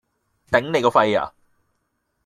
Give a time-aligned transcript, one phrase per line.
[0.49, 1.31] 頂你個肺呀！